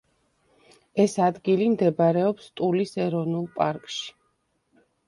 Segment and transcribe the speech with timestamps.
[1.03, 4.05] ეს ადგილი მდებარეობს ტულის ეროვნულ პარკში.